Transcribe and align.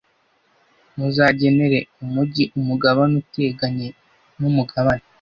Muzagenere 0.97 1.79
umugi 2.03 2.43
umugabane 2.59 3.13
uteganye 3.23 3.87
n 4.39 4.41
umugabane 4.49 5.03